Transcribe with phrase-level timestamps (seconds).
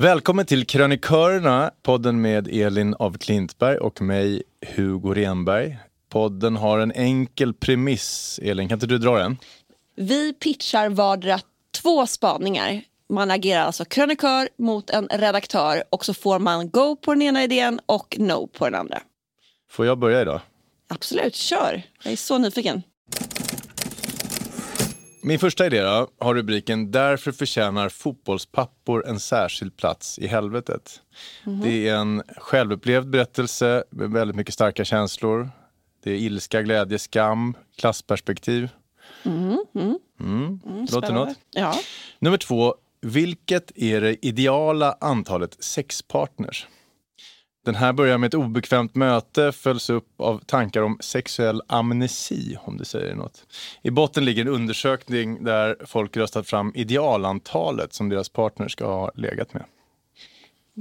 [0.00, 5.78] Välkommen till Krönikörerna, podden med Elin av Klintberg och mig, Hugo Renberg.
[6.08, 8.40] Podden har en enkel premiss.
[8.42, 9.36] Elin, kan inte du dra den?
[9.96, 11.40] Vi pitchar vardera
[11.82, 12.82] två spaningar.
[13.08, 17.44] Man agerar alltså krönikör mot en redaktör och så får man go på den ena
[17.44, 18.98] idén och no på den andra.
[19.70, 20.40] Får jag börja idag?
[20.88, 21.82] Absolut, kör.
[22.02, 22.82] Jag är så nyfiken.
[25.22, 31.00] Min första idé då, har rubriken Därför förtjänar fotbollspappor en särskild plats i helvetet.
[31.62, 35.50] Det är en självupplevd berättelse med väldigt mycket starka känslor.
[36.04, 38.68] Det är ilska, glädje, skam, klassperspektiv.
[39.24, 39.58] Mm.
[39.74, 41.24] Låter Spännande.
[41.24, 41.38] något?
[41.50, 41.74] Ja.
[42.18, 46.66] Nummer två, vilket är det ideala antalet sexpartners?
[47.64, 52.76] Den här börjar med ett obekvämt möte, följs upp av tankar om sexuell amnesi, om
[52.76, 53.42] det säger något.
[53.82, 59.10] I botten ligger en undersökning där folk röstat fram idealantalet som deras partner ska ha
[59.14, 59.64] legat med.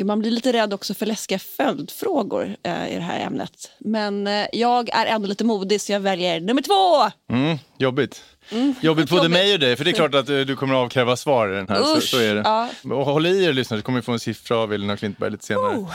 [0.06, 3.72] Man blir lite rädd också för läskiga följdfrågor eh, i det här ämnet.
[3.80, 7.12] Men eh, jag är ändå lite modig så jag väljer nummer två.
[7.36, 8.24] Mm, jobbigt.
[8.82, 11.16] jobbigt både mig och dig, för det är klart att eh, du kommer att avkräva
[11.16, 11.84] svar i den här.
[11.84, 12.42] Så, Usch, så är det.
[12.42, 12.70] ja.
[12.84, 15.46] Och håll i er lyssnare, så kommer vi få en siffra av Elina Klintberg lite
[15.46, 15.78] senare.
[15.78, 15.92] Oh.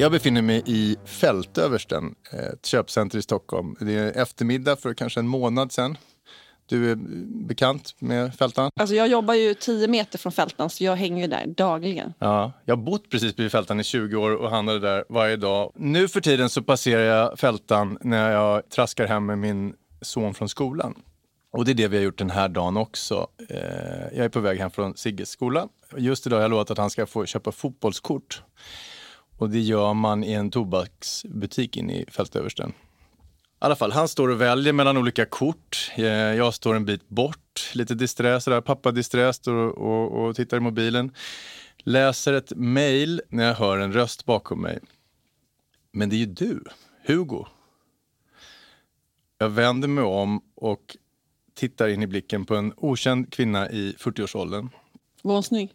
[0.00, 3.76] Jag befinner mig i Fältöversten, ett köpcenter i Stockholm.
[3.80, 5.96] Det är eftermiddag för kanske en månad sedan.
[6.66, 6.96] Du är
[7.46, 8.70] bekant med Fältan?
[8.80, 12.14] Alltså jag jobbar ju 10 meter från Fältan så jag hänger ju där dagligen.
[12.18, 15.72] Ja, jag har bott precis vid Fältan i 20 år och handlade där varje dag.
[15.74, 20.48] Nu för tiden så passerar jag Fältan när jag traskar hem med min son från
[20.48, 20.94] skolan.
[21.52, 23.26] Och det är det vi har gjort den här dagen också.
[23.48, 23.58] Eh,
[24.16, 25.68] jag är på väg hem från Sigges skola.
[25.96, 28.42] Just idag har jag lovat att han ska få köpa fotbollskort.
[29.40, 32.70] Och det gör man i en tobaksbutik inne i Fältöversten.
[32.70, 32.72] I
[33.58, 35.90] alla fall, han står och väljer mellan olika kort.
[35.96, 38.60] Eh, Jag står en bit bort, lite disträ sådär.
[38.60, 41.14] Pappa disträ står och, och, och tittar i mobilen.
[41.78, 44.78] Läser ett mejl när jag hör en röst bakom mig.
[45.92, 46.64] Men det är ju du,
[47.06, 47.44] Hugo.
[49.38, 50.96] Jag vänder mig om och
[51.54, 54.68] tittar in i blicken på en okänd kvinna i 40-årsåldern.
[55.22, 55.70] Var hon snygg?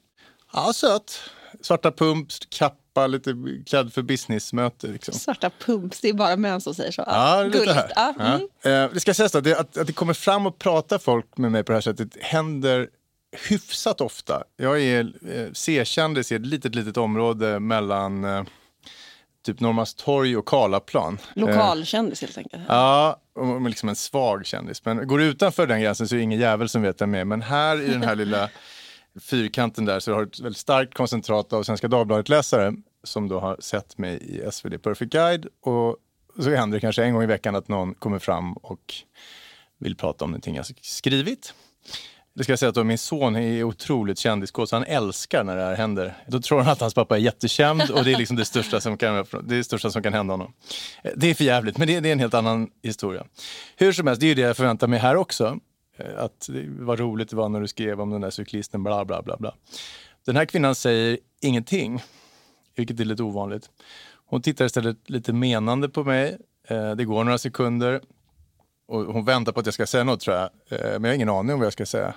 [0.54, 1.20] Ja, söt.
[1.62, 3.36] Svarta pumps, kappa, lite
[3.66, 4.88] klädd för businessmöte.
[4.88, 5.14] Liksom.
[5.14, 7.04] Svarta pumps, det är bara män som säger så.
[7.08, 7.76] Ja, lite Gulligt.
[7.76, 7.92] här.
[7.96, 8.48] Ja, mm.
[8.62, 8.70] Ja.
[8.70, 11.64] Eh, det ska sägas att att, att det kommer fram och pratar folk med mig
[11.64, 12.88] på det här sättet händer
[13.50, 14.44] hyfsat ofta.
[14.58, 18.44] Jag är eh, C-kändis i ett litet, litet område mellan eh,
[19.46, 21.18] typ Norrmalmstorg och Karlaplan.
[21.34, 22.64] Lokalkändis helt enkelt.
[22.68, 24.86] Ja, och liksom en svag kändis.
[24.86, 27.22] Men går du utanför den gränsen så är det ingen jävel som vet vem jag
[27.22, 27.26] är.
[27.26, 28.50] Men här i den här lilla
[29.22, 32.74] fyrkanten där så har ett väldigt starkt koncentrat av Svenska Dagbladet-läsare
[33.04, 35.48] som då har sett mig i SvD Perfect Guide.
[35.62, 35.98] Och
[36.40, 38.94] så händer det kanske en gång i veckan att någon kommer fram och
[39.80, 41.54] vill prata om någonting jag skrivit.
[42.36, 45.56] Det ska jag säga att då min son är otroligt kändiskåt, så han älskar när
[45.56, 46.14] det här händer.
[46.28, 48.98] Då tror han att hans pappa är jättekänd och det är liksom det största som
[48.98, 50.54] kan, det det största som kan hända honom.
[51.16, 53.26] Det är för jävligt, men det, det är en helt annan historia.
[53.76, 55.60] Hur som helst, det är ju det jag förväntar mig här också.
[55.98, 59.06] Eh, Att det var roligt det var när du skrev om den där cyklisten, bla
[59.06, 59.38] bla bla.
[59.38, 59.56] bla.
[60.26, 62.04] Den här kvinnan säger ingenting,
[62.76, 63.70] vilket är lite ovanligt.
[64.28, 66.38] Hon tittar istället lite menande på mig.
[66.68, 68.02] Eh, Det går några sekunder
[68.88, 70.44] och hon väntar på att jag ska säga något tror jag.
[70.70, 72.14] Eh, Men jag har ingen aning om vad jag ska säga.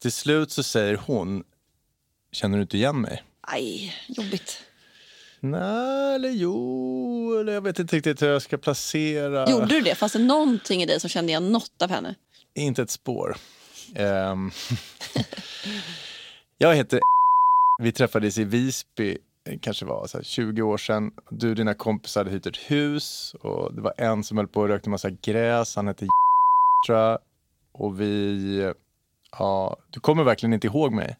[0.00, 1.44] Till slut så säger hon,
[2.32, 3.22] känner du inte igen mig?
[3.40, 4.62] Aj, jobbigt.
[5.40, 9.50] Nej, eller jo, eller jag vet inte riktigt hur jag ska placera.
[9.50, 9.94] Gjorde du det?
[9.94, 12.14] Fanns det någonting i dig som kände igen något av henne?
[12.54, 13.36] Inte ett spår.
[13.98, 14.50] Um,
[16.58, 17.00] jag heter
[17.78, 21.12] Vi träffades i Visby, eh, kanske var så här 20 år sedan.
[21.30, 24.60] Du och dina kompisar hade hyrt ett hus och det var en som höll på
[24.60, 25.76] och rökte massa gräs.
[25.76, 26.06] Han hette
[26.86, 27.18] tror jag.
[27.72, 28.72] Och vi...
[29.38, 31.16] Ja, du kommer verkligen inte ihåg mig.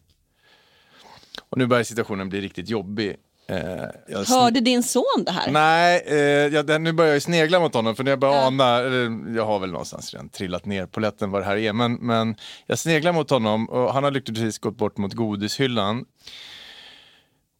[1.49, 3.17] Och nu börjar situationen bli riktigt jobbig.
[3.47, 5.51] Eh, Hörde din son det här?
[5.51, 9.35] Nej, eh, jag, nu börjar jag snegla mot honom för när jag börjar ana, eller,
[9.37, 12.35] jag har väl någonstans redan trillat ner på lätten vad det här är, men, men
[12.65, 16.05] jag sneglar mot honom och han har lyckligtvis gått bort mot godishyllan.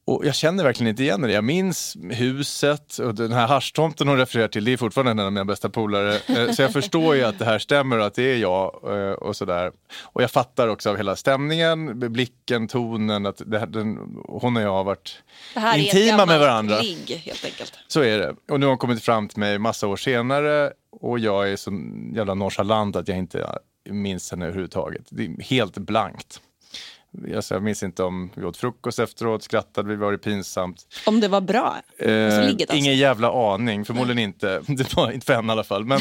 [0.07, 1.31] Och jag känner verkligen inte igen det.
[1.31, 5.31] Jag minns huset och den här haschtomten hon refererar till, det är fortfarande en av
[5.33, 6.15] mina bästa polare.
[6.27, 9.11] Eh, Så jag förstår ju att det här stämmer och att det är jag eh,
[9.13, 9.71] och sådär.
[10.03, 13.97] Och jag fattar också av hela stämningen, blicken, tonen, att här, den,
[14.27, 15.17] hon och jag har varit
[15.75, 16.79] intima med varandra.
[16.81, 17.73] ligg helt enkelt.
[17.87, 18.35] Så är det.
[18.51, 20.71] Och nu har hon kommit fram till mig massa år senare
[21.01, 21.71] och jag är så
[22.15, 23.59] jävla nonchalant att jag inte
[23.89, 25.03] minns henne överhuvudtaget.
[25.09, 26.41] Det är helt blankt.
[27.35, 30.87] Alltså, jag minns inte om vi åt frukost efteråt, skrattade vi, var det pinsamt.
[31.05, 31.75] Om det var bra?
[31.97, 32.75] Eh, ligget alltså.
[32.75, 34.61] ingen jävla aning, förmodligen inte.
[34.67, 35.85] Det var inte för henne i alla fall.
[35.85, 35.99] Men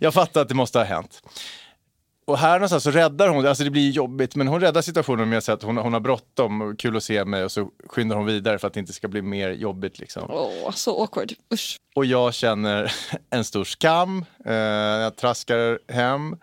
[0.00, 1.22] jag fattar att det måste ha hänt.
[2.26, 5.38] Och här någonstans så räddar hon, alltså det blir jobbigt, men hon räddar situationen med
[5.38, 8.16] att säga att hon, hon har bråttom och kul att se mig och så skyndar
[8.16, 9.98] hon vidare för att det inte ska bli mer jobbigt.
[9.98, 10.30] Liksom.
[10.30, 11.32] Åh, så awkward.
[11.54, 11.76] Usch.
[11.94, 12.92] Och jag känner
[13.30, 14.24] en stor skam.
[14.44, 16.36] Eh, jag traskar hem.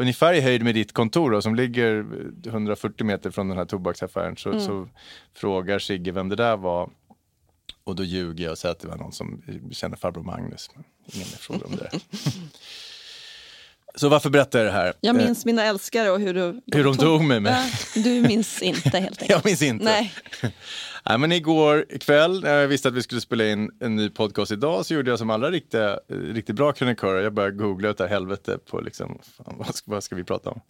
[0.00, 2.06] Ungefär i höjd med ditt kontor då, som ligger
[2.46, 4.88] 140 meter från den här tobaksaffären så, så
[5.34, 6.90] frågar Sigge vem det där var.
[7.84, 10.70] Och då ljuger jag och säger att det var någon som känner farbror Magnus.
[11.06, 11.90] Ingen frågar om det.
[13.98, 14.92] så varför berättar jag det här?
[15.00, 16.60] Jag Eh, minns mina älskare och hur du...
[16.72, 17.52] hur de tog mig med.
[17.94, 19.30] Ja, du minns inte helt enkelt.
[19.30, 19.84] Jag minns inte.
[19.84, 20.12] Nej.
[21.08, 24.52] Nej, men igår kväll när jag visste att vi skulle spela in en ny podcast
[24.52, 27.22] idag så gjorde jag som alla riktiga, riktigt bra krönikörer.
[27.22, 30.60] Jag började googla utav helvete på liksom, fan, vad, ska, vad ska vi prata om?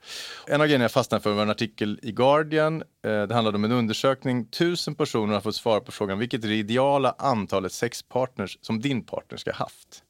[0.47, 2.82] En av grejerna jag fastnade för var en artikel i Guardian.
[3.06, 4.47] Eh, det handlade om en undersökning.
[4.47, 9.04] Tusen personer har fått svara på frågan vilket är det ideala antalet sexpartners som din
[9.04, 10.02] partner ska ha haft?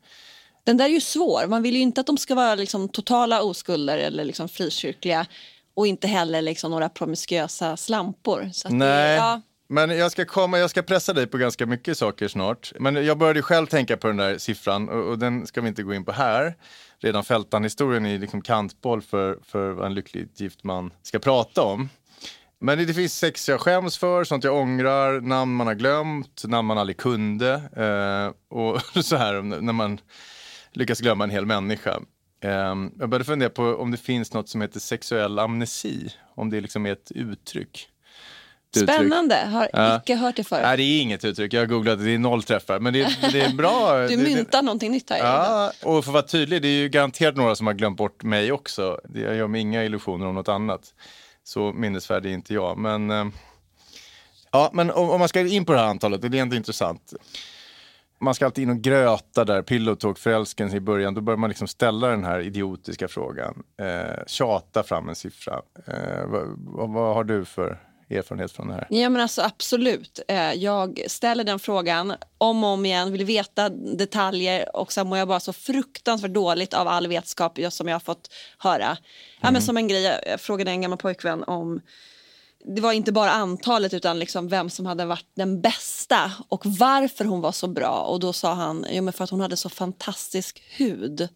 [0.68, 1.46] Den där är ju svår.
[1.46, 5.26] Man vill ju inte att de ska vara liksom totala oskulder eller liksom frikyrkliga
[5.74, 8.42] och inte heller liksom några promiskuösa slampor.
[8.42, 11.98] Att Det, Nej, ja, men jag ska, komma, jag ska pressa dig på ganska mycket
[11.98, 12.72] saker snart.
[12.78, 15.82] Men jag började själv tänka på den där siffran och, och den ska vi inte
[15.82, 16.54] gå in på här.
[16.98, 21.88] Redan Fältan-historien är liksom kantboll för, för vad en lyckligt gift man ska prata om.
[22.60, 26.44] Men det, det finns sex jag skäms för, sånt jag ångrar, namn man har glömt,
[26.44, 27.52] namn man aldrig kunde.
[27.76, 30.00] Eh, och så här när man
[30.72, 32.00] lyckas glömma en hel människa.
[32.44, 32.50] Eh,
[32.98, 36.86] jag började fundera på om det finns något som heter sexuell amnesi, om det liksom
[36.86, 37.88] är ett uttryck.
[38.70, 38.94] Ett uttryck.
[38.96, 39.96] Spännande, har Ja.
[39.96, 40.62] icke hört det förut.
[40.64, 41.52] Nej, det är inget uttryck.
[41.52, 42.80] Jag har googlat, det är noll träffar.
[42.80, 43.98] Men det, det är bra.
[44.08, 45.18] Du det- myntar någonting nytt här.
[45.18, 48.22] Ja, och för att vara tydlig, det är ju garanterat några som har glömt bort
[48.22, 49.00] mig också.
[49.14, 50.94] Jag gör mig inga illusioner om något annat.
[51.44, 52.78] Så minnesvärd är inte jag.
[52.78, 53.26] Men, eh,
[54.52, 57.12] ja, men om, om man ska in på det här antalet, det är ändå intressant.
[58.20, 61.14] Man ska alltid in och gröta där, pillow talk, förälskelsen i början.
[61.14, 63.62] Då börjar man liksom ställa den här idiotiska frågan.
[63.80, 65.62] Eh, tjata fram en siffra.
[65.86, 66.46] Eh, vad,
[66.92, 67.78] vad, har du för
[68.10, 68.86] erfarenhet från det här?
[68.90, 70.20] Ja men alltså absolut.
[70.28, 75.18] Eh, Jag ställer den frågan om och om igen, vill veta detaljer och sen mår
[75.18, 78.96] jag bara så fruktansvärt dåligt av all vetskap som jag har fått höra.
[79.40, 81.80] Ja, men som en grej, jag frågade en gammal pojkvän om
[82.64, 87.24] det var inte bara antalet utan liksom vem som hade varit den bästa och varför
[87.24, 88.00] hon var så bra.
[88.00, 91.28] Och då sa han, jo men för att hon hade så fantastisk hud.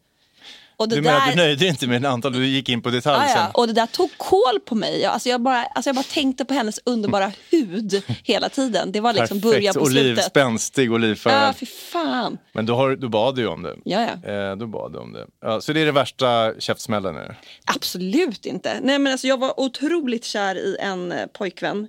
[0.82, 2.82] Och det Du menar där- du nöjde dig inte med en antal, du gick in
[2.82, 3.46] på detalj sen?
[3.54, 5.00] Och det där tog koll på mig.
[5.00, 8.92] Jag, alltså jag, bara, alltså jag bara tänkte på hennes underbara hud hela tiden.
[8.92, 10.24] Det var liksom början på oliv, slutet.
[10.24, 11.48] spänstig, olivfärgad.
[11.48, 12.38] Ja, fy fan.
[12.52, 13.76] Men då, har, då bad du om det.
[13.84, 14.30] Ja, ja.
[14.32, 15.26] Eh, då bad du om det.
[15.40, 17.14] Ja, så det är den värsta käftsmällen?
[17.14, 17.34] det?
[17.64, 18.78] Absolut inte.
[18.82, 21.88] Nej, men alltså jag var otroligt kär i en eh, pojkvän.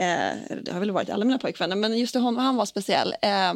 [0.00, 3.14] Eh, det har väl varit alla mina pojkvänner, men just honom, han var speciell.
[3.22, 3.54] Eh,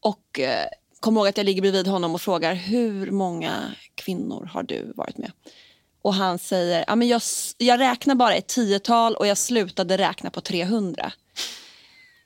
[0.00, 0.66] och eh,
[1.00, 3.50] kom ihåg att jag ligger bredvid honom och frågar hur många
[3.94, 5.32] kvinnor har du varit med?
[6.02, 7.22] Och han säger, ja, men jag,
[7.58, 11.12] jag räknar bara ett tiotal och jag slutade räkna på 300.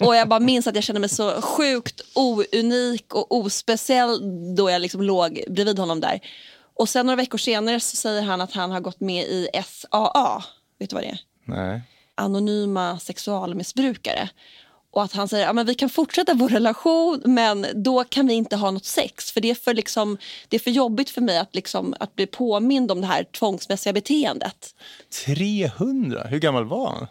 [0.00, 4.20] Och jag bara minns att jag kände mig så sjukt ounik och ospeciell
[4.54, 6.20] då jag liksom låg bredvid honom där.
[6.74, 10.42] Och sen några veckor senare så säger han att han har gått med i SAA.
[10.78, 11.20] Vet du vad det är?
[11.44, 11.80] Nej.
[12.14, 14.28] Anonyma sexualmissbrukare.
[14.96, 18.34] Och att han säger att ja, vi kan fortsätta vår relation men då kan vi
[18.34, 19.32] inte ha något sex.
[19.32, 22.26] För det är för, liksom, det är för jobbigt för mig att, liksom, att bli
[22.26, 24.74] påmind om det här tvångsmässiga beteendet.
[25.26, 26.24] 300?
[26.24, 27.06] Hur gammal var han?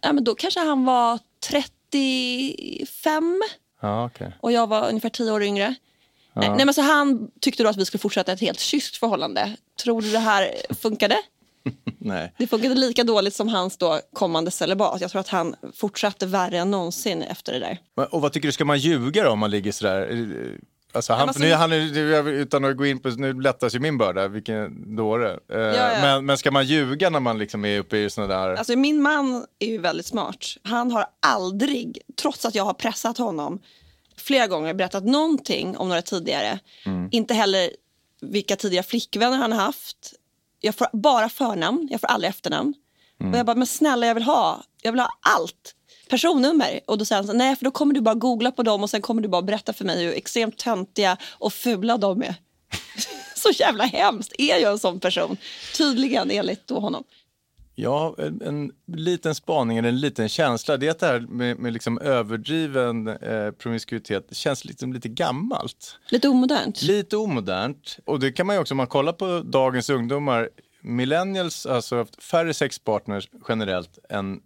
[0.00, 3.42] Ja, men då kanske han var 35
[3.80, 4.32] Ja, okej.
[4.40, 5.74] och jag var ungefär 10 år yngre.
[6.32, 9.56] Nej, nej, men så han tyckte då att vi skulle fortsätta ett helt kysst förhållande.
[9.82, 11.16] Tror du det här funkade?
[11.98, 12.34] Nej.
[12.38, 15.00] Det funkade lika dåligt som hans då kommande celibat.
[15.00, 17.78] Jag tror att han fortsatte värre än någonsin efter det där.
[17.96, 20.08] Men- Och vad tycker du, ska man ljuga då om man ligger sådär?
[20.10, 20.58] Eh,
[20.92, 21.72] Alltså han, nu, han,
[22.28, 25.30] utan att gå in på, nu lättas ju min börda, vilken dåre.
[25.52, 25.88] Eh, ja.
[26.02, 28.54] Men, men ska man ljuga när man liksom är uppe i sådana där...
[28.54, 30.46] Alltså min man är ju väldigt smart.
[30.62, 33.58] Han har aldrig, trots att jag har pressat honom
[34.16, 36.58] flera gånger, berättat någonting om några tidigare.
[37.10, 37.70] Inte heller
[38.20, 40.12] vilka tidigare flickvänner han haft.
[40.66, 42.74] Jag får bara förnamn, jag får aldrig efternamn.
[43.32, 45.74] Och jag bara, men snälla jag vill ha, jag vill ha allt.
[46.08, 46.80] Personnummer.
[46.86, 48.90] Och då säger han så, nej för då kommer du bara googla på dem och
[48.90, 52.34] sen kommer du bara berätta för mig hur extremt töntiga och fula de är.
[53.34, 54.32] så jävla hemskt.
[54.38, 55.36] Är jag en sån person?
[55.76, 57.04] Tydligen enligt då honom.
[57.78, 61.58] Ja, en, en liten spaning eller en liten känsla, det är att det här med,
[61.58, 65.98] med liksom överdriven eh, promiskuitet det känns liksom lite gammalt.
[66.10, 66.82] Lite omodernt.
[66.82, 67.98] Lite omodernt.
[68.04, 70.48] Och det kan man ju också, om man kollar på dagens ungdomar,
[70.82, 74.40] millennials har alltså haft färre sexpartners generellt än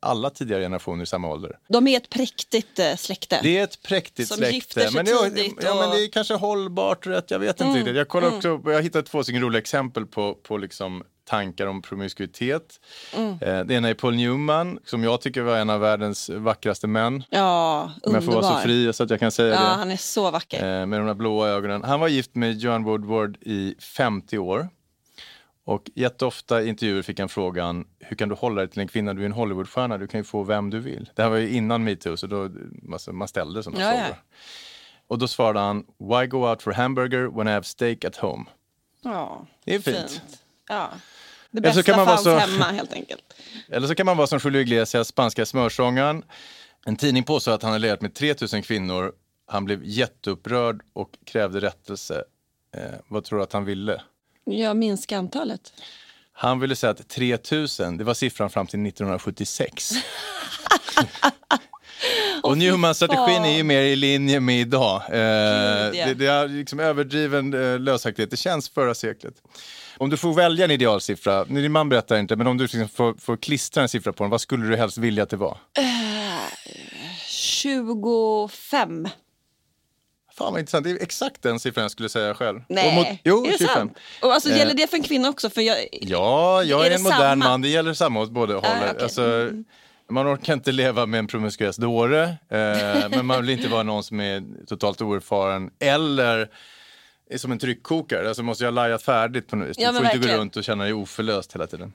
[0.00, 1.58] alla tidigare generationer i samma ålder.
[1.68, 3.40] De är ett präktigt eh, släkte.
[3.42, 4.54] Det är ett präktigt Som släkte.
[4.54, 7.38] gifter sig men, det är, tidigt ja, och- men det är kanske hållbart rätt, jag
[7.38, 7.96] vet inte Mm, riktigt.
[7.96, 12.80] Jag, kollar också, jag hittat två stycken roliga exempel på, på liksom tankar om promiskuitet.
[13.16, 13.30] Mm.
[13.40, 17.24] Eh, det ena är Paul Newman, som jag tycker var en av världens vackraste män.
[17.30, 18.48] Ja, Om jag får underbar.
[18.50, 19.66] vara så fri så att jag kan säga Ja, det.
[19.66, 20.80] han är så vacker.
[20.80, 21.82] Eh, med de där blåa ögonen.
[21.84, 24.68] Han var gift med Joan Woodward i 50 år.
[25.64, 29.14] Och jätteofta i intervjuer fick han frågan, hur kan du hålla dig till en kvinna?
[29.14, 31.10] Du är en Hollywoodstjärna, du kan ju få vem du vill.
[31.14, 32.50] Det här var ju innan metoo, så då,
[32.92, 34.00] alltså, man ställde sådana Ja, ja.
[34.04, 34.16] frågor.
[35.08, 38.44] Och då svarade han, why go out for hamburger when I have steak at home?
[39.02, 40.22] Ja, Det är fint.
[40.68, 40.90] Ja.
[41.50, 43.34] Det så bästa kan man fanns så- hemma helt enkelt.
[43.68, 46.22] Eller så kan man vara som Julio Iglesias, spanska smörsångaren.
[46.86, 49.12] En tidning påstår att han har legat med 3000 kvinnor.
[49.46, 52.24] Han blev jätteupprörd och krävde rättelse.
[52.76, 54.02] Eh, vad tror du att han ville?
[54.44, 55.72] Jag minskar antalet.
[56.32, 59.90] Han ville säga att 3000, det var siffran fram till 1976.
[62.42, 65.02] och Newman-strategin är ju mer i linje med idag.
[65.08, 65.12] Eh,
[65.92, 68.30] det, det är liksom överdriven eh, lösaktighet.
[68.30, 69.34] Det känns förra seklet.
[69.98, 73.14] Om du får välja en idealsiffra, din man berättar inte, men om du liksom får,
[73.14, 75.58] får klistra en siffra på den, vad skulle du helst vilja att det var?
[77.28, 79.08] 25.
[80.38, 82.60] Fan vad intressant, det är exakt den siffran jag skulle säga själv.
[82.68, 83.74] Nej, mot- jo, är det 25.
[83.74, 83.98] sant?
[84.22, 84.58] Och alltså, Eh.
[84.58, 85.50] Gäller det för en kvinna också?
[85.50, 87.44] För jag, Ja, jag är, Är en modern samma?
[87.44, 87.62] man.
[87.62, 88.70] Det gäller samma åt båda hållen.
[88.78, 88.90] okej.
[88.90, 89.02] Mm.
[89.02, 89.50] Alltså,
[90.10, 94.04] man orkar inte leva med en promiskuös dåre, eh, men man vill inte vara någon
[94.04, 96.50] som är totalt oerfaren eller
[97.30, 98.28] är som en tryckkokare.
[98.28, 99.76] Alltså måste jag ha lajat färdigt på något vis.
[99.78, 100.40] Ja, du får inte gå verkligen.
[100.40, 101.92] runt och känna dig oförlöst hela tiden.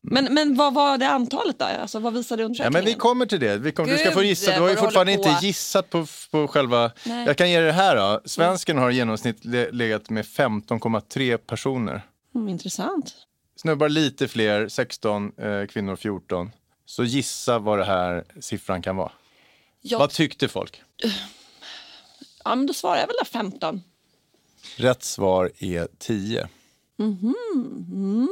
[0.00, 1.64] men, men vad var det antalet då?
[1.64, 2.72] Alltså, vad visade Ja, undersökningen?
[2.72, 3.58] men vi kommer till det.
[3.58, 4.54] Vi kommer, du ska få Gud, gissa.
[4.54, 6.90] Du har ju fortfarande inte gissat på, på själva...
[7.04, 7.26] Nej.
[7.26, 8.20] Jag kan ge dig det här då.
[8.24, 12.02] Svensken har i genomsnitt le- legat med 15,3 personer.
[12.34, 13.14] mm, intressant.
[13.56, 16.50] snubbar lite fler, 16, eh, kvinnor 14.
[16.86, 19.12] Så gissa vad det här siffran kan vara.
[19.80, 20.82] Jag, Vad tyckte folk?
[22.44, 23.82] ja, men då svarar jag väl där 15.
[24.76, 26.48] Rätt svar är 10.
[26.96, 28.28] Mhm,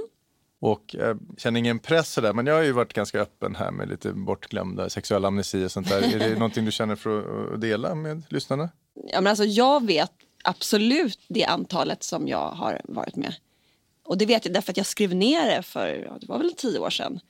[0.61, 3.89] Och jag känner ingen press sådär, men jag har ju varit ganska öppen här med
[3.89, 6.03] lite bortglömda sexuell amnesi och sånt där.
[6.15, 8.69] är det någonting du känner för att dela med lyssnarna?
[8.95, 10.13] Ja, men alltså, jag vet
[10.45, 13.35] absolut det antalet som jag har varit med.
[14.05, 16.53] Och det vet jag därför att jag skrev ner det för, ja, det var väl
[16.57, 17.21] tio år sedan.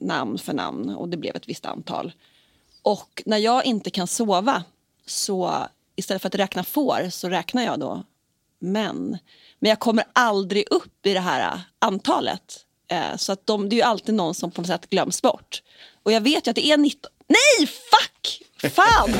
[0.00, 2.12] Namn för namn och det blev ett visst antal.
[2.82, 4.64] Och när jag inte kan sova
[5.06, 8.02] så istället för att räkna får så räknar jag då
[8.58, 9.18] män.
[9.58, 12.64] Men jag kommer aldrig upp i det här äh, antalet.
[12.88, 15.62] Eh, så att de, det är ju alltid någon som på något sätt glöms bort.
[16.02, 17.12] Och jag vet ju att det är 19...
[17.28, 18.42] Nej, fuck!
[18.72, 19.12] Fan!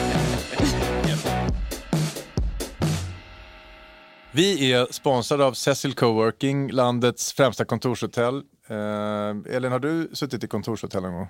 [4.32, 8.42] Vi är sponsrade av Cecil Coworking, landets främsta kontorshotell.
[8.68, 11.28] Eh, Elin, har du suttit i kontorshotell någon gång?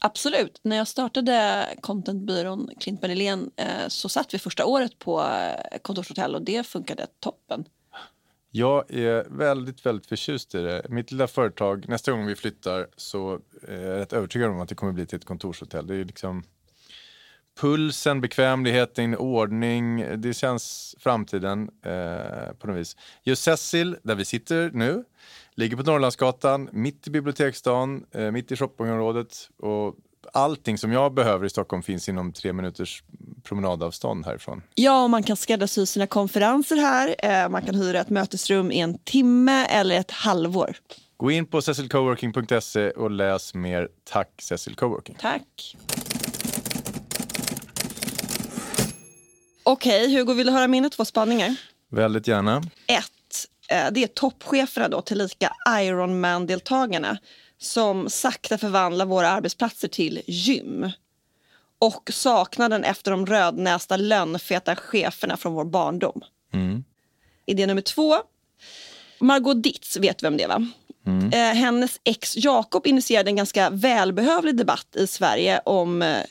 [0.00, 0.60] Absolut.
[0.62, 6.34] När jag startade contentbyrån Klint Berlin eh, så satt vi första året på eh, kontorshotell
[6.34, 7.64] och det funkade toppen.
[8.50, 10.86] Jag är väldigt, väldigt förtjust i det.
[10.88, 14.74] Mitt lilla företag, nästa gång vi flyttar så är jag rätt övertygad om att det
[14.74, 15.86] kommer bli till ett kontorshotell.
[15.86, 16.44] Det är liksom
[17.60, 20.06] pulsen, bekvämligheten, ordning.
[20.20, 22.96] Det känns framtiden eh, på något vis.
[23.22, 25.04] Just Cecil, där vi sitter nu,
[25.56, 29.48] ligger på Norrlandsgatan, mitt i biblioteksdagen, eh, mitt i shoppingområdet.
[29.58, 29.94] Och
[30.32, 33.02] allting som jag behöver i Stockholm finns inom tre minuters
[33.42, 34.62] promenadavstånd härifrån.
[34.74, 37.14] Ja, och man kan skräddarsy sina konferenser här.
[37.18, 40.76] Eh, man kan hyra ett mötesrum i en timme eller ett halvår.
[41.16, 43.88] Gå in på cecilcoworking.se och läs mer.
[44.04, 45.16] Tack Cecil Coworking.
[45.20, 45.76] Tack.
[49.62, 51.56] Okej, Hugo, vill du höra mina två spaningar?
[51.90, 52.56] Väldigt gärna.
[52.56, 53.02] Ett, eh,
[53.68, 57.18] det är toppcheferna då, tillika Ironman-deltagarna
[57.58, 60.90] som sakta förvandlar våra arbetsplatser till gym.
[61.78, 66.20] Och saknaden efter de rödnästa lönnfeta cheferna från vår barndom.
[66.52, 66.84] Mm.
[67.46, 68.16] Idé nummer två.
[69.18, 70.66] Margot Ditz, vet vem det är va?
[71.32, 76.22] Eh, hennes ex Jakob initierade en ganska välbehövlig debatt i Sverige om eh,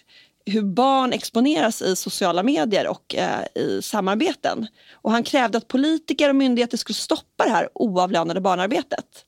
[0.45, 4.67] hur barn exponeras i sociala medier och eh, i samarbeten.
[4.93, 9.25] Och han krävde att politiker och myndigheter skulle stoppa det här oavlönade barnarbetet.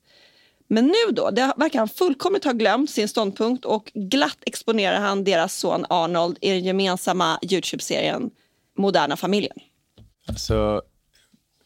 [0.68, 5.24] Men nu då, det verkar han fullkomligt ha glömt sin ståndpunkt och glatt exponerar han
[5.24, 8.30] deras son Arnold i den gemensamma Youtube-serien
[8.78, 9.56] Moderna familjen.
[10.28, 10.82] Alltså,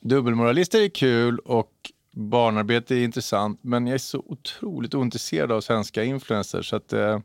[0.00, 1.72] dubbelmoralister är kul och
[2.12, 7.18] barnarbete är intressant men jag är så otroligt ointresserad av svenska influencers så att eh,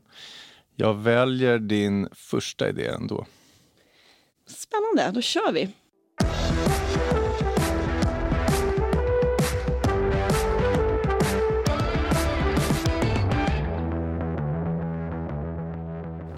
[0.76, 3.26] jag väljer din första idé ändå.
[4.46, 5.68] Spännande, då kör vi.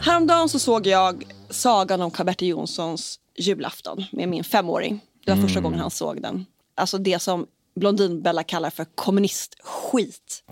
[0.01, 5.01] Häromdagen så såg jag sagan om Karl-Bertil Jonssons julafton med min femåring.
[5.25, 6.47] Det var första gången han såg den.
[6.75, 10.45] Alltså det som Blondinbella kallar för kommunistskit.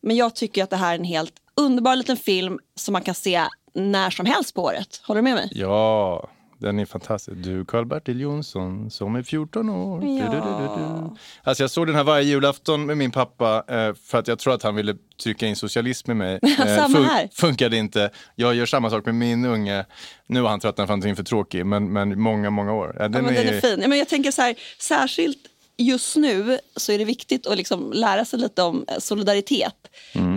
[0.00, 3.14] Men jag tycker att det här är en helt underbar liten film som man kan
[3.14, 3.44] se
[3.74, 5.00] när som helst på året.
[5.04, 5.48] Håller du med mig?
[5.52, 6.28] Ja,
[6.60, 7.36] den är fantastisk.
[7.36, 10.04] Du Karl-Bertil Jonsson som är 14 år.
[10.04, 10.24] Ja.
[10.24, 11.16] Du, du, du.
[11.42, 14.54] Alltså jag såg den här varje julafton med min pappa eh, för att jag tror
[14.54, 16.38] att han ville trycka in socialism i mig.
[16.60, 17.28] Eh, här.
[17.32, 18.10] Funkade inte.
[18.34, 19.84] Jag gör samma sak med min unge.
[20.26, 22.96] Nu har han tröttnat för någonting för tråkig, men, men många, många år.
[22.98, 23.84] Ja, Ja, men den är fin.
[23.88, 25.38] Men jag tänker så här, särskilt
[25.84, 29.74] just nu så är det viktigt att liksom lära sig lite om eh, solidaritet.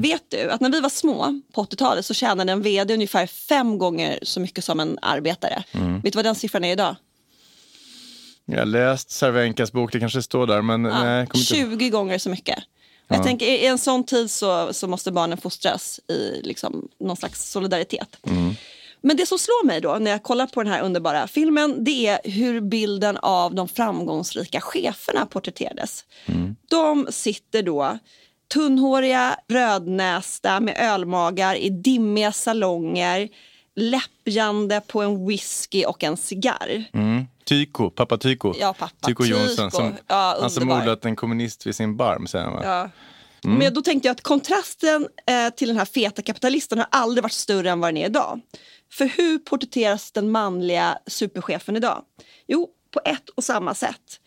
[0.02, 3.78] Vet du att när vi var små på 80-talet så tjänade en vd ungefär fem
[3.78, 5.64] gånger så mycket som en arbetare.
[6.04, 6.96] Vet du vad den siffran är idag?
[8.46, 11.78] Jag har läst Cervenkas bok, det kanske står där, men Ja, nej, kommer inte...
[11.78, 12.60] 20 gånger så mycket.
[13.08, 17.52] Jag tänker, I en sån tid så, så måste barnen fostras i liksom, någon slags
[17.52, 18.18] solidaritet.
[19.04, 22.08] Men det som slår mig då när jag kollar på den här underbara filmen det
[22.08, 26.06] är hur bilden av de framgångsrika cheferna porträtterades.
[26.70, 27.98] De sitter då
[28.54, 33.30] tunnhåriga, rödnästa med ölmagar i dimmiga salonger
[33.76, 36.84] läppjande på en whisky och en cigarr.
[36.94, 37.26] Mm.
[37.46, 38.54] Tyko, pappa Tyko.
[38.60, 39.72] Ja, pappa Tyko Jonsson.
[39.72, 42.64] Som, Ja, han som odlat en kommunist vid sin barm, säger han?
[42.64, 42.90] Ja.
[43.46, 47.34] Men då tänkte jag att kontrasten eh, till den här feta kapitalisten har aldrig varit
[47.34, 48.42] större än vad den är idag.
[48.98, 52.04] För hur porträtteras den manliga superchefen idag?
[52.48, 54.20] Jo, på ett och samma sätt.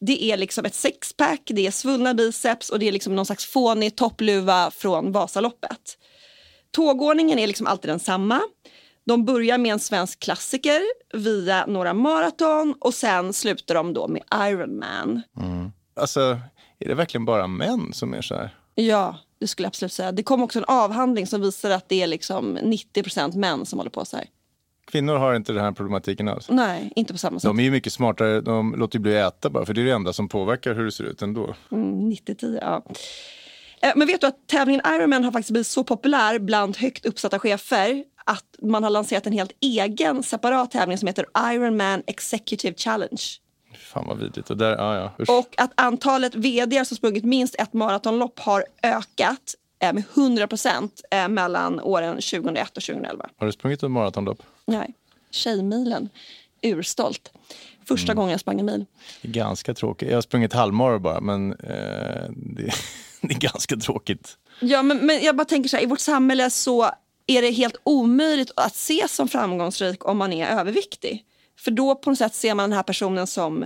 [0.00, 3.46] Det är liksom ett sexpack, det är svullna biceps och det är liksom någon slags
[3.46, 5.98] fånig toppluva från Vasaloppet.
[6.70, 8.40] Tågordningen är liksom alltid densamma.
[9.06, 10.82] De börjar med en svensk klassiker
[11.14, 15.22] via några maraton och sen slutar de då med Ironman.
[15.96, 16.20] Alltså,
[16.78, 18.56] är det verkligen bara män som är så här?
[18.74, 20.12] Ja, det skulle jag absolut säga.
[20.12, 23.90] Det kom också en avhandling som visar att det är liksom 90% män som håller
[23.90, 24.26] på så här.
[24.86, 26.46] Kvinnor har inte den här problematiken alls.
[26.50, 27.48] Nej, inte på samma sätt.
[27.48, 29.84] De är ju mycket smartare, de låter ju bli att äta bara, för det är
[29.84, 31.54] det enda som påverkar hur det ser ut ändå.
[31.72, 32.82] Mm, 90-10, ja.
[33.82, 37.38] Eh, Men vet du att tävlingen Ironman har faktiskt blivit så populär bland högt uppsatta
[37.38, 43.22] chefer att man har lanserat en helt egen separat tävling som heter Ironman Executive Challenge.
[43.76, 44.50] Fan vad vidrigt.
[44.50, 45.12] Och där, ja, ja.
[45.22, 45.30] Usch.
[45.30, 51.00] Och att antalet vd som sprungit minst ett maratonlopp har ökat eh, med 100 procent
[51.10, 53.28] eh, mellan åren 2001 och 2011.
[53.36, 54.42] Har du sprungit ett maratonlopp?
[54.66, 54.94] Nej,
[55.30, 56.08] Tjejmilen.
[56.62, 57.32] Urstolt.
[57.84, 58.86] Första gången jag sprang en mil.
[59.22, 60.08] Det är ganska tråkigt.
[60.08, 62.72] Jag har sprungit halvmara bara, men eh, det,
[63.20, 64.36] det är ganska tråkigt.
[64.60, 66.90] Ja, men, men jag bara tänker så här, i vårt samhälle så
[67.26, 71.24] är det helt omöjligt att ses som framgångsrik om man är överviktig.
[71.58, 73.62] För då på något sätt ser man den här personen som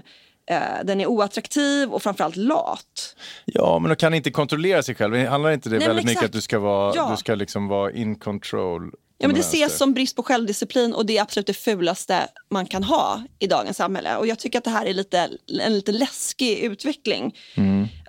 [0.50, 3.16] eh, den är oattraktiv och framförallt lat.
[3.44, 5.26] Ja, men de kan inte kontrollera sig själv.
[5.26, 7.08] Handlar inte det Nej, väldigt mycket att du ska vara, Ja.
[7.10, 8.90] du ska liksom vara in control?
[9.22, 12.66] Ja, men det ses som brist på självdisciplin och det är absolut det fulaste man
[12.66, 14.16] kan ha i dagens samhälle.
[14.16, 15.30] Och jag tycker att det här är lite,
[15.62, 17.36] en lite läskig utveckling.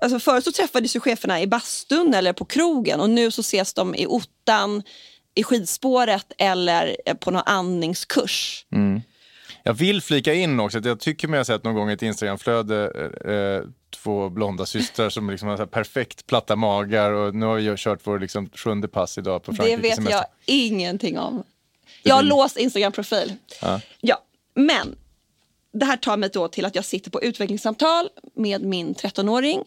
[0.01, 3.73] Alltså förut så träffades ju cheferna i bastun eller på krogen och nu så ses
[3.73, 4.83] de i ottan,
[5.35, 8.65] i skidspåret eller eh, på någon andningskurs.
[9.63, 12.91] Jag vill flika in också att jag tycker mig ha sett någon gång ett Instagramflöde
[13.25, 17.99] eh, två blonda systrar som liksom har perfekt platta magar och nu har vi kört
[18.03, 20.17] vår liksom sjunde pass idag på Det Frankrike vet semester.
[20.17, 21.43] jag ingenting om.
[22.03, 23.33] Jag har låst Instagram-profil.
[24.01, 24.21] Ja.
[24.55, 24.95] men
[25.73, 29.63] det här tar mig då till att jag sitter på utvecklingssamtal med min 13-åring.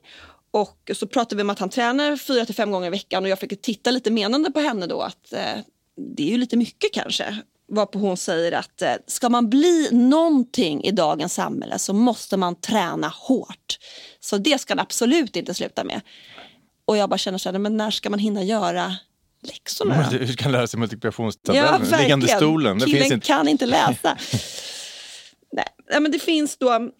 [0.51, 3.29] Och så pratar vi om att han tränar fyra till fem gånger i veckan och
[3.29, 5.59] jag försöker titta lite menande på henne då att eh,
[5.97, 7.39] det är ju lite mycket kanske.
[7.69, 12.55] Varpå hon säger att eh, ska man bli någonting i dagens samhälle så måste man
[12.61, 13.79] träna hårt.
[14.21, 16.01] Så det ska han absolut inte sluta med.
[16.85, 18.97] Och jag bara känner så här, men när ska man hinna göra
[19.43, 20.17] läxorna då?
[20.19, 22.01] Hur ska han lära sig multiplikationstabellen?
[22.01, 22.79] Liggande i stolen.
[22.79, 23.27] Det Killen finns inte.
[23.27, 24.19] kan inte läsa.
[25.53, 26.91] Nej, ja, men det finns då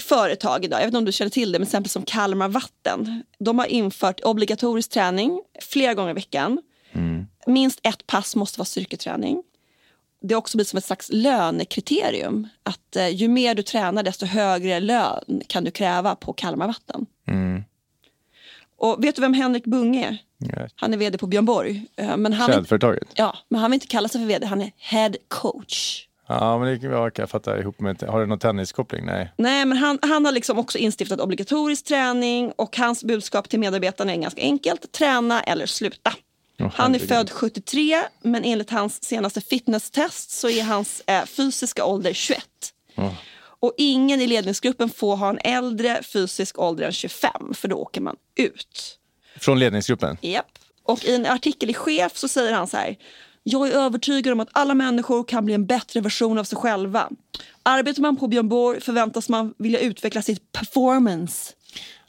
[0.00, 2.48] företag idag, jag vet inte om du känner till det, men till exempel som Kalmar
[2.48, 3.22] Vatten.
[3.38, 6.58] De har infört obligatorisk träning flera gånger i veckan.
[6.92, 7.26] Mm.
[7.46, 9.42] Minst ett pass måste vara styrketräning.
[10.22, 12.48] Det har också blivit som ett slags lönekriterium.
[12.62, 17.06] Att eh, ju mer du tränar desto högre lön kan du kräva på Kalmar Vatten.
[17.28, 17.64] Mm.
[18.78, 20.18] Och vet du vem Henrik Bunge är?
[20.38, 20.68] Ja.
[20.76, 21.86] Han är vd på Björn Borg.
[21.96, 23.08] Eh, Men han, Klädföretaget?
[23.14, 26.06] ja, men han vill inte kalla sig för vd, han är head coach.
[26.28, 28.02] Ja, men det kan jag fatta ihop med...
[28.02, 29.06] Har du någon tenniskoppling?
[29.06, 29.32] Nej.
[29.38, 34.12] Nej, men han, han har liksom också instiftat obligatorisk träning och hans budskap till medarbetarna
[34.12, 34.92] är ganska enkelt.
[34.92, 36.12] Träna eller sluta.
[36.74, 42.12] Han är född 73, men enligt hans senaste fitnesstest så är hans eh, fysiska ålder
[42.12, 42.44] 21.
[43.60, 48.00] Och ingen i ledningsgruppen får ha en äldre fysisk ålder än 25, för då åker
[48.00, 48.98] man ut.
[49.36, 50.16] Från ledningsgruppen?
[50.20, 50.58] Japp.
[50.82, 52.96] Och i en artikel i Chef så säger han så här.
[53.42, 57.08] Jag är övertygad om att alla människor kan bli en bättre version av sig själva.
[57.62, 61.52] Arbetar man på Björn Borg förväntas man vilja utveckla sitt performance.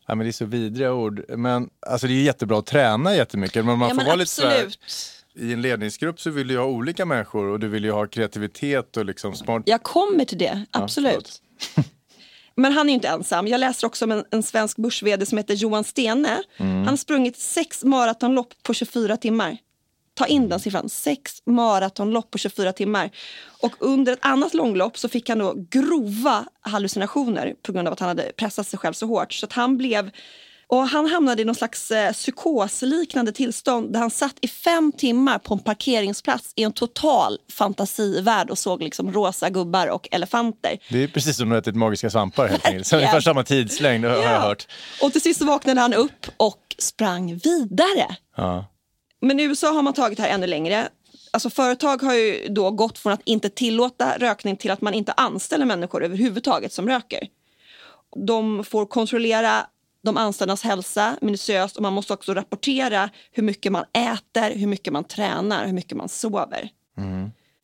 [0.08, 1.26] Ja, men det är så vidriga ord.
[1.30, 3.66] Men alltså, det är jättebra att träna jättemycket.
[3.66, 5.24] Men man ja, får men vara lite så här, absolut.
[5.36, 8.98] I en ledningsgrupp så vill du ha olika människor och du vill ju ha kreativitet
[8.98, 9.64] och liksom smart...
[9.66, 11.42] Jag kommer till det, absolut.
[12.56, 13.48] Men han är inte ensam.
[13.48, 16.44] Jag läser också om en, en svensk börs som heter Johan Stene.
[16.58, 19.58] Han har sprungit sex maratonlopp på 24 timmar.
[20.14, 23.10] Ta in den siffran, sex maratonlopp på 24 timmar.
[23.62, 28.00] Och under ett annat långlopp så fick han då grova hallucinationer på grund av att
[28.00, 29.34] han hade pressat sig själv så hårt.
[29.34, 30.12] Så att han blev
[30.68, 35.40] och han hamnade i någon slags eh, psykosliknande tillstånd där han satt i fem timmar
[35.40, 40.78] på en parkeringsplats i en total fantasivärld och såg liksom rosa gubbar och elefanter.
[40.90, 42.94] Det är precis som har ätit magiska svampar helt enkelt.
[42.94, 44.68] Ungefär samma tidslängd har jag hört.
[45.02, 48.16] Och till sist vaknade han upp och sprang vidare.
[48.38, 48.66] Ja.
[49.24, 50.90] Men i USA har man tagit det här ännu längre.
[51.32, 55.12] Alltså företag har ju då gått från att inte tillåta rökning till att man inte
[55.12, 57.28] anställer människor överhuvudtaget som röker.
[58.16, 59.68] De får kontrollera
[60.04, 64.94] de anställdas hälsa minutiöst och man måste också rapportera hur mycket man äter, hur mycket
[64.94, 66.70] man tränar, hur mycket man sover.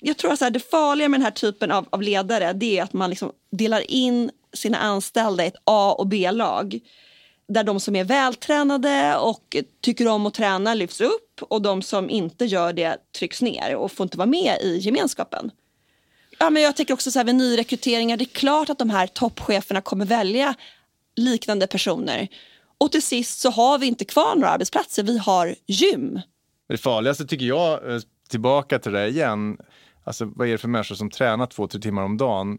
[0.02, 2.94] Jag tror att det farliga med den här typen av, av ledare det är att
[2.94, 6.80] man liksom delar in sina anställda i ett A och B-lag.
[7.50, 12.10] Där de som är vältränade och tycker om att träna lyfts upp och de som
[12.10, 15.52] inte gör det trycks ner och får inte vara med i gemenskapen.
[16.40, 19.08] Ja, men jag tänker också så här vid nyrekryteringar, det är klart att de här
[19.08, 20.56] toppcheferna kommer välja
[21.16, 22.28] liknande personer.
[22.78, 26.22] Och till sist så har vi inte kvar några arbetsplatser, vi har gym.
[26.70, 29.58] Det farligaste tycker jag, eh, tillbaka till det igen,
[30.04, 32.58] alltså vad är det för människor som tränar två, tre timmar om dagen?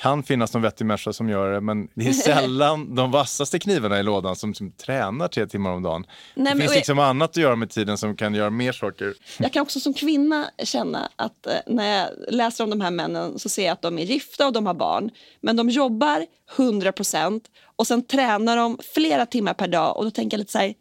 [0.00, 4.00] Kan finnas någon vettig människa som gör det, men det är sällan de vassaste knivarna
[4.00, 6.06] i lådan som, som tränar tre timmar om dagen.
[6.34, 9.14] Nej, det finns liksom annat att göra med tiden som kan göra mer saker.
[9.38, 13.38] Jag kan också som kvinna känna att eh, när jag läser om de här männen
[13.38, 15.10] så ser jag att de är gifta och de har barn.
[15.40, 17.40] Men de jobbar 100%
[17.76, 20.74] och sen tränar de flera timmar per dag och då tänker jag lite så här,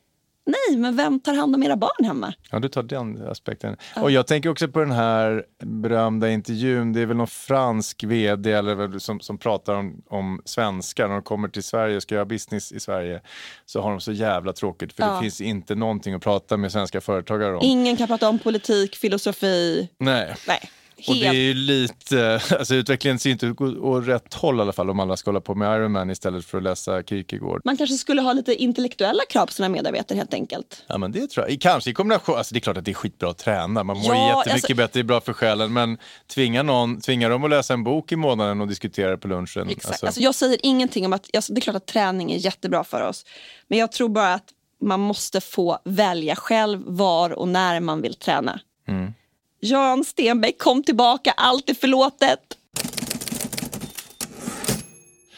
[0.49, 2.33] Nej, men vem tar hand om era barn hemma?
[2.51, 3.77] Ja, du tar den aspekten.
[3.95, 6.93] Och jag tänker också på den här berömda intervjun.
[6.93, 11.07] Det är väl någon fransk vd eller som, som pratar om, om svenskar.
[11.07, 13.21] När de kommer till Sverige och ska göra business i Sverige
[13.65, 15.13] så har de så jävla tråkigt för Ja.
[15.13, 17.59] det finns inte någonting att prata med svenska företagare om.
[17.63, 19.89] Ingen kan prata om politik, filosofi.
[19.97, 20.35] Nej.
[20.47, 20.69] Nej,
[21.07, 21.37] Och det är helt.
[21.37, 25.17] ju lite, alltså utvecklingen ser inte ut åt rätt håll i alla fall om alla
[25.17, 27.61] ska hålla på med Ironman istället för att läsa Kierkegaard.
[27.65, 30.83] Man kanske skulle ha lite intellektuella krav på sina medarbetare helt enkelt.
[30.87, 31.61] Ja men det tror jag.
[31.61, 34.05] Kanske i kombination, alltså det är klart att det är skitbra att träna, man mår
[34.15, 35.73] Ja, jättemycket alltså- bättre, det är bra för själen.
[35.73, 35.97] Men
[36.33, 39.69] tvinga, någon, tvinga dem att läsa en bok i månaden och diskutera det på lunchen.
[39.69, 39.89] Exakt.
[39.91, 42.83] Alltså, Alltså, jag säger ingenting om att, alltså, det är klart att träning är jättebra
[42.83, 43.25] för oss.
[43.67, 44.45] Men jag tror bara att
[44.81, 48.59] man måste få välja själv var och när man vill träna.
[48.87, 49.13] Mm.
[49.59, 52.57] Jan Stenbeck, kom tillbaka, allt är förlåtet.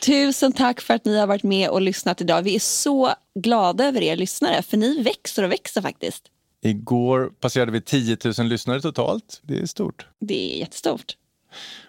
[0.06, 2.42] Tusen tack för att ni har varit med och lyssnat idag.
[2.42, 6.24] Vi är så glada över er lyssnare, för ni växer och växer faktiskt.
[6.64, 9.42] Igår passerade vi 10 000 lyssnare totalt.
[9.44, 10.06] Det är stort.
[10.20, 11.18] Det är jättestort.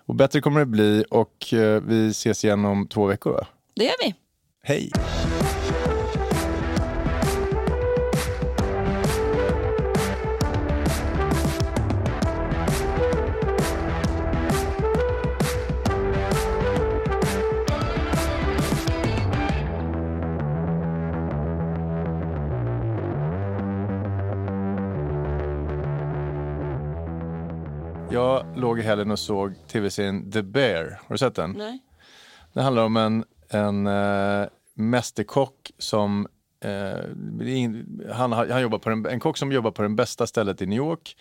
[0.07, 3.47] Och bättre kommer det bli och eh, vi ses igen om två veckor va?
[3.75, 4.15] Det gör vi.
[4.63, 4.91] Hej!
[28.73, 30.85] Låg i helgen och såg tv-serien The Bear.
[30.85, 31.51] Har du sett den?
[31.51, 31.79] Nej.
[32.53, 36.27] Det handlar om en, en uh, mästerkock som
[36.65, 40.67] eh, han, han jobbar på den, en kock som jobbar på det bästa stället i
[40.67, 41.17] New York.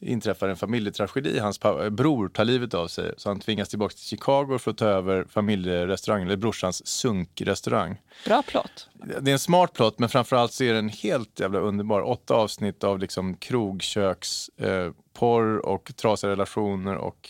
[0.00, 1.38] Inträffar en familjetragedi.
[1.38, 4.76] Hans pa- bror tar livet av sig så han tvingas tillbaka till Chicago för att
[4.78, 7.96] ta över familjerestaurangen, eller brorsans sunkrestaurang.
[8.26, 8.88] Bra plåt.
[9.20, 12.00] Det är en smart plott men framförallt så är den helt jävla underbar.
[12.02, 17.28] Åtta avsnitt av liksom krogköks, eh, porr och trasiga relationer och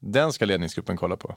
[0.00, 1.36] den ska ledningsgruppen kolla på.